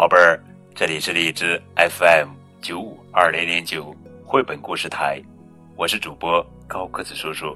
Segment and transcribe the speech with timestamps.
[0.00, 0.42] 宝贝儿，
[0.74, 2.28] 这里是荔枝 FM
[2.62, 3.94] 九五二零零九
[4.24, 5.20] 绘本故事台，
[5.76, 7.54] 我是主播高个子叔叔，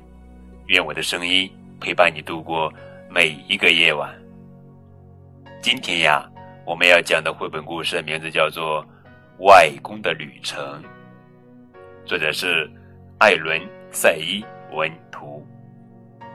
[0.66, 1.50] 愿我的声音
[1.80, 2.70] 陪伴你度过
[3.08, 4.14] 每一个夜晚。
[5.62, 6.30] 今天呀，
[6.66, 8.84] 我们要讲的绘本故事的名字叫做
[9.46, 10.62] 《外公的旅程》，
[12.04, 12.70] 作者是
[13.20, 13.58] 艾伦·
[13.90, 15.42] 塞伊文图，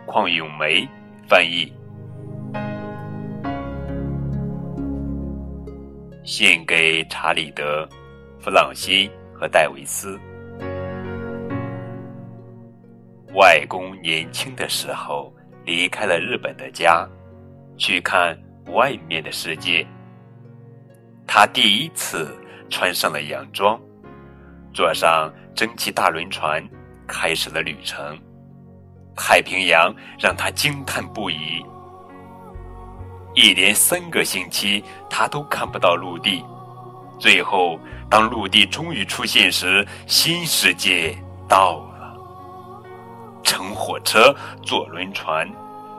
[0.07, 0.89] 邝咏梅
[1.27, 1.71] 翻译。
[6.29, 7.89] 献给查理德、
[8.39, 10.15] 弗朗西和戴维斯。
[13.33, 15.33] 外公年轻的时候
[15.65, 17.03] 离开了日本的家，
[17.77, 19.83] 去看外面的世界。
[21.25, 22.29] 他第一次
[22.69, 23.81] 穿上了洋装，
[24.71, 26.63] 坐上蒸汽大轮船，
[27.07, 28.15] 开始了旅程。
[29.15, 31.65] 太平洋让他惊叹不已。
[33.33, 36.43] 一连三个星期，他都看不到陆地。
[37.19, 42.15] 最后，当陆地终于出现时，新世界到了。
[43.43, 45.47] 乘火车，坐轮船，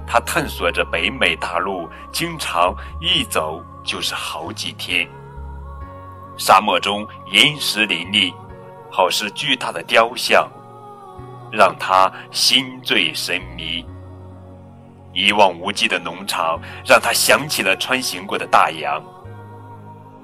[0.07, 5.09] 他探索着北美大陆，经常一走就是好几天。
[6.37, 8.33] 沙漠中岩石林立，
[8.91, 10.49] 好似巨大的雕像，
[11.53, 13.85] 让他心醉神迷。
[15.13, 19.03] 一望无际的农场让他想起了穿行过的大洋，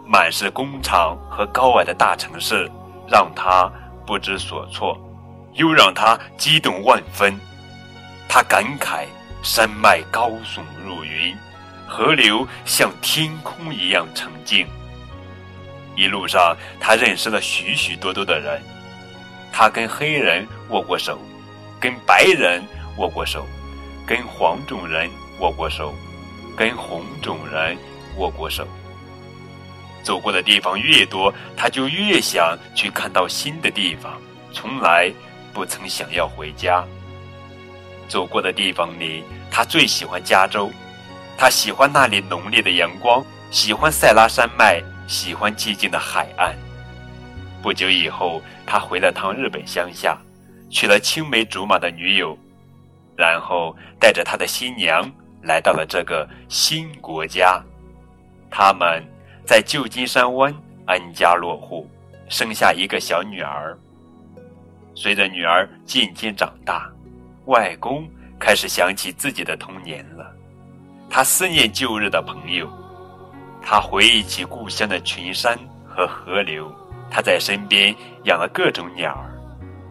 [0.06, 2.70] 满是工厂和高矮的大城市
[3.08, 3.70] 让他
[4.06, 4.96] 不知所措，
[5.54, 7.36] 又让他激动万分。
[8.28, 9.06] 他感慨
[9.42, 11.34] 山脉高耸入云，
[11.86, 14.66] 河流像天空一样澄净。
[15.96, 18.60] 一路上，他认识了许许多多的人，
[19.52, 21.18] 他跟黑人握过手，
[21.80, 22.62] 跟白人
[22.98, 23.46] 握过手。
[24.06, 25.92] 跟黄种人握过手，
[26.56, 27.76] 跟红种人
[28.16, 28.66] 握过手。
[30.02, 34.20] 走过的地方越多，他就越想去看到新的地方，
[34.52, 35.12] 从来
[35.52, 36.84] 不曾想要回家。
[38.06, 40.70] 走过的地方里，他最喜欢加州，
[41.36, 46.54] 他喜欢那里浓烈的阳光，喜欢塞拉山脉，喜欢寂静的海岸。
[47.60, 50.16] 不久以后，他回了趟日本乡下，
[50.70, 52.38] 娶了青梅竹马的女友。
[53.16, 55.10] 然后带着他的新娘
[55.42, 57.62] 来到了这个新国家，
[58.50, 59.02] 他们
[59.44, 60.54] 在旧金山湾
[60.86, 61.88] 安家落户，
[62.28, 63.76] 生下一个小女儿。
[64.94, 66.90] 随着女儿渐渐长大，
[67.46, 70.30] 外公开始想起自己的童年了。
[71.08, 72.68] 他思念旧日的朋友，
[73.62, 76.74] 他回忆起故乡的群山和河流。
[77.08, 77.94] 他在身边
[78.24, 79.30] 养了各种鸟儿，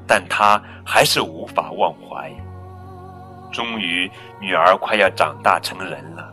[0.05, 2.29] 但他还是无法忘怀。
[3.55, 6.29] 终于，女儿快要长大成人了，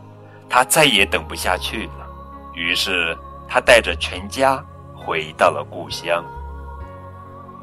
[0.49, 2.05] 他再也等不下去了。
[2.53, 3.17] 于是，
[3.47, 4.61] 他带着全家
[4.93, 6.21] 回到了故乡。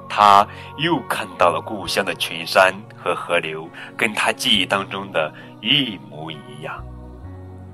[0.09, 0.47] 他
[0.79, 6.83] 又看到了故乡的群山和河流，跟他记忆当中的一模一样。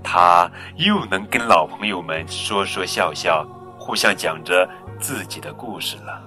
[0.03, 3.47] 他又能跟老朋友们说说笑笑，
[3.79, 4.69] 互相讲着
[4.99, 6.21] 自己的故事了。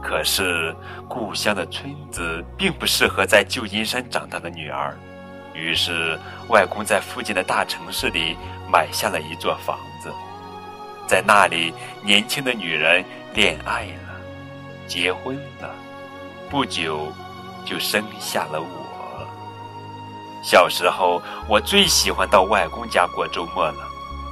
[0.00, 0.74] 可是，
[1.08, 4.96] 故乡的村子并不适合在旧金山长大的女儿，
[5.52, 8.36] 于是外公在附近的大城市里
[8.72, 10.10] 买下了一座房子，
[11.06, 13.04] 在那里，年轻的女人
[13.34, 14.20] 恋爱了，
[14.86, 15.74] 结婚了，
[16.48, 17.12] 不久
[17.66, 18.68] 就生下了我。
[20.44, 23.84] 小时候，我最喜欢到外公家过周末了，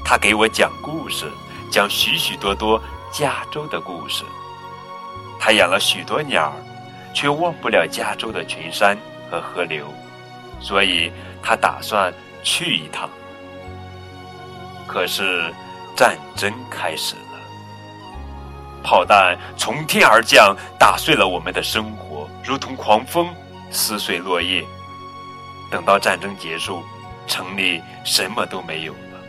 [0.04, 1.26] 他给我讲故事，
[1.70, 2.80] 讲许许多多
[3.12, 4.24] 加州的故事。
[5.46, 6.52] 他养了许多鸟儿，
[7.14, 8.98] 却忘不了加州的群山
[9.30, 9.86] 和河流，
[10.60, 12.12] 所以他打算
[12.42, 13.08] 去一趟。
[14.88, 15.54] 可是
[15.94, 17.38] 战争开始了，
[18.82, 23.32] 炮弹从天而降，打碎了我们的生活，如同狂风
[23.70, 24.64] 撕碎落叶。
[25.70, 26.82] 等到战争结束，
[27.28, 29.22] 城里什么都没有了，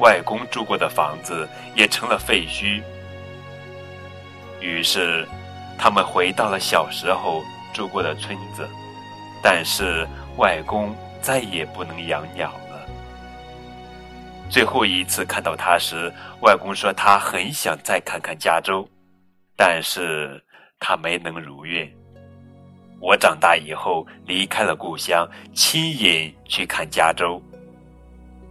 [0.00, 2.82] 外公住过的房子也成了废墟。
[4.58, 5.24] 于是。
[5.78, 7.42] 他们回到了小时候
[7.72, 8.68] 住过的村子，
[9.42, 12.86] 但是外公再也不能养鸟了。
[14.48, 18.86] 最后一次看到他时，外公说他很想再看看加州，
[19.56, 20.42] 但是
[20.78, 21.90] 他没能如愿。
[23.00, 27.42] 我长大以后离开了故乡，亲眼去看加州。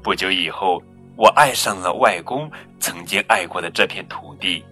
[0.04, 0.82] 不久以后，
[1.16, 4.66] 我爱上了外公曾经爱过的这片土地。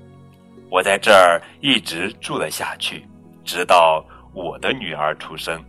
[0.70, 3.08] 我在这儿一直住了下去，
[3.44, 5.60] 直到我的女儿出生。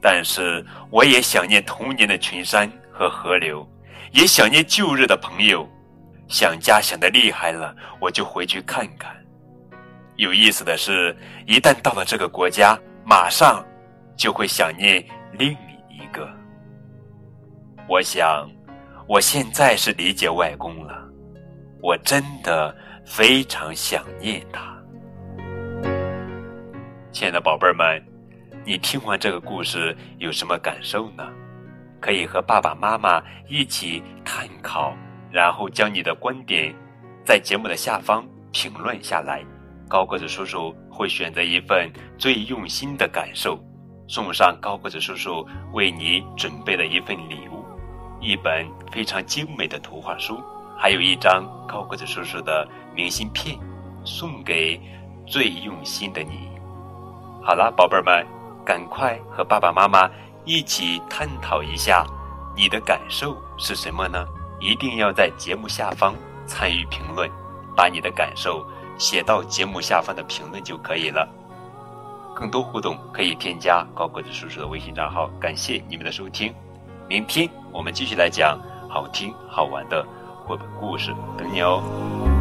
[0.00, 3.66] 但是我也想念童年的群山和河流，
[4.12, 5.68] 也想念旧日的朋友。
[6.28, 9.14] 想家想的厉害了，我就回去看看。
[10.16, 11.16] 有意思的是，
[11.46, 13.64] 一旦到了这个国家，马上
[14.16, 15.52] 就会想念另
[15.88, 16.28] 一个。
[17.88, 18.50] 我想，
[19.06, 20.98] 我现在是理解外公了，
[21.80, 22.74] 我真的
[23.06, 24.76] 非常想念他。
[27.12, 28.04] 亲爱的宝贝儿们，
[28.64, 31.24] 你听完这个故事有什么感受呢？
[32.00, 34.92] 可以和爸爸妈妈一起探讨，
[35.30, 36.74] 然后将你的观点
[37.24, 39.42] 在节目的下方评论下来。
[39.88, 41.88] 高个子叔叔会选择一份
[42.18, 43.56] 最用心的感受，
[44.08, 47.64] 送上高个子叔叔为你准备的一份礼物——
[48.20, 50.42] 一本非常精美的图画书，
[50.76, 53.58] 还有一张高个子叔叔的明信片，
[54.04, 54.80] 送给
[55.26, 56.48] 最用心的你。
[57.42, 58.26] 好了，宝贝儿们，
[58.64, 60.10] 赶快和爸爸妈妈
[60.44, 62.04] 一起探讨一下，
[62.54, 64.24] 你的感受是什么呢？
[64.60, 66.14] 一定要在节目下方
[66.46, 67.30] 参与评论，
[67.76, 68.66] 把你的感受。
[68.98, 71.28] 写到节目下方的评论就可以了。
[72.34, 75.28] 更多互动可以添加高个子叔叔的微信账号。
[75.38, 76.54] 感谢你们的收听，
[77.06, 78.58] 明天我们继续来讲
[78.88, 80.02] 好听好玩的
[80.46, 82.35] 绘本故事等你哦。